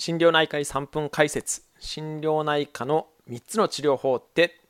[0.00, 1.62] 心療内科医3分解説。
[1.80, 4.60] 心療内科の3つの治療法って？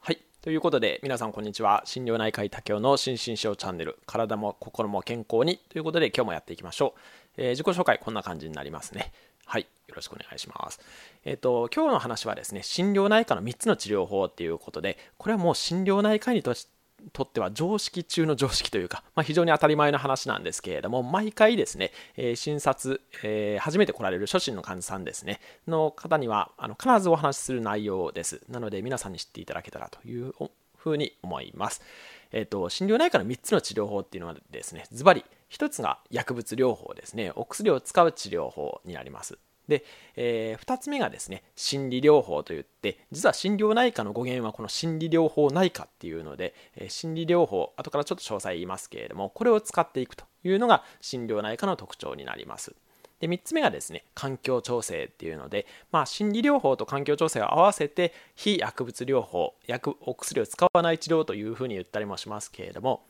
[0.00, 0.18] はい。
[0.42, 1.80] ということで皆さんこんにちは。
[1.86, 3.96] 心療内科医竹雄の心身症チャンネル。
[4.04, 5.56] 体も心も健康に。
[5.70, 7.00] ということで今日もやっていきましょう、
[7.38, 9.12] えー、自己紹介こんな感じになりますね。
[9.46, 9.62] はい。
[9.62, 10.78] よろしくお願いします。
[11.24, 16.52] えっ、ー、と、今日の話はですね、心療内科の3つの治療法っていうことで、これはもう心療内科医と
[17.12, 28.42] とっては常識中の常識というか、まあ、非常に当たり前の話なんですけれども、毎回ですね、えー、診察、えー、初めて来られる初診の患者さんですね、の方にはあの必ずお話しする内容です。
[28.48, 30.32] なので皆さんに知っていただけたらという
[30.76, 31.82] ふうに思います。
[32.32, 39.38] えっ、ー、と、心療内科の3つの治療法っていうのはですね、ズバリ、1つが薬物療法ですね、お薬を使う治療法になります。
[39.68, 39.84] で、
[40.16, 52.74] えー、2つ目がですね心理療法といって実は心療内科の語源はこの心理療法内科っていうので、えー、心理療法後からちょっと詳細言いますけれどもこれを使っていくというのが心療内科の特徴になります。
[53.22, 63.04] で3つ目がですね環境調整っていうので、まあ、心理療法と環境調整を合わせて非薬物療法薬お薬を使わない治療というふうに言ったりもしますけれども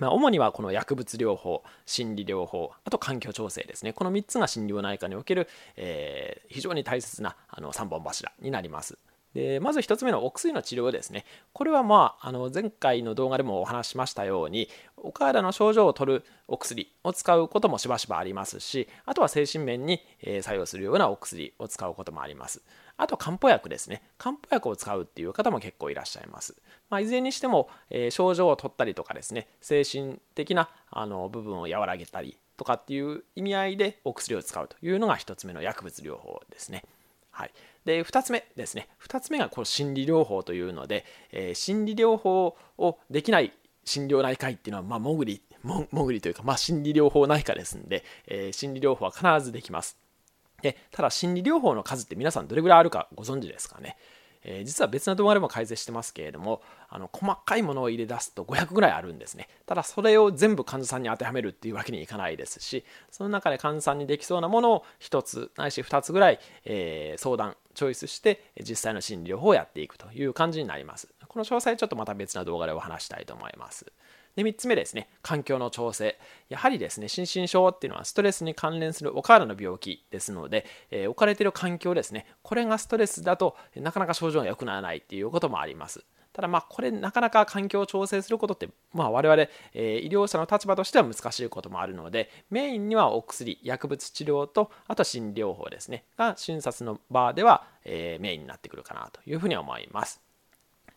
[0.00, 3.92] まあ、主にはこの薬物療法、心理療法、あと環境調整ですね。
[3.92, 8.98] この3つが心療内科における、えー、非常に大切なあの3本柱になります。
[9.36, 11.26] でまず1つ目のお薬の治療ですね。
[11.52, 20.00] これはまああの前回の動画でもお話ししましたようにお体の症状を取るお薬を使うこともしばしばありますしあとは精神面に
[20.40, 22.62] 作用するようなお薬を使うこともあります。
[22.96, 24.02] あと漢方薬ですね。
[24.18, 26.56] 漢方薬を使うっていう方も結構いらっしゃいます。
[26.88, 36.84] まあ、いずれにしても、えー、症状を取ったりとかですね、精神的なあの部分を和らげたりとかっていう意味合いでお薬を使うというのが1つ目の薬物療法ですね。
[37.30, 37.50] はい、
[37.84, 43.52] で2つ目ですね2つ目がこの心理療法というので、えー、心理療法をできない
[43.84, 49.98] 心療内科医っていうのは、まあ、潜り潜りというか、まあ、心理療法内科ですんで、えー、心理療法は必ずできます。
[50.66, 53.96] でただ心理療法の数って皆さんどれぐらいあるかご存知ですかね、
[54.42, 59.48] え、実は別の動画でも解説してますけれどもあの細かいものを入れ出すと500ぐらいあるんですね。
[59.64, 71.08] ただそれを全部患者さんに当てはめるっていうわけにいかないですしその中で患者さんにできそうなものを1つないし2つぐらい、えー、相談チョイスして実際の心理療法をやっていくという感じになります。
[71.28, 73.86] この詳細ちょっとまた別な動画でお話したいと思います。
[74.36, 75.08] で3つ目ですね。
[75.22, 76.18] 環境の調整。
[76.50, 82.26] やはりですね心身症っていうのはストレスに関連するお体の病気ですので、えー、置かれている環境ですね。
[82.42, 86.04] これがストレスだとなかなか症状が良くならないっていうこともあります。
[86.34, 96.04] ただまあこれなかなか環境を調整することってまあ我々、え、医療者の立場としては難しいこともあるのでメインにはお薬薬物治療とあと心療法ですね。
[96.18, 100.20] が診察の場では、え、メインになってくるかなというふうに思います。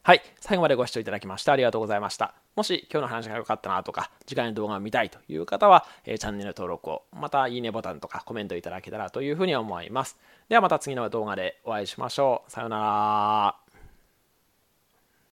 [0.02, 0.22] はい。
[0.40, 2.34] 最後までご視聴いただきましてありがとうございました。
[2.56, 10.18] もし今日の話が良かったなとか、次回の動画を見たいという方は、えー、チャンネル登録を、またいいねボタンとかコメントいただけたらというふうに思います。
[10.50, 12.52] ではまた次の動画でお会いしましょう。
[12.52, 13.69] さようなら。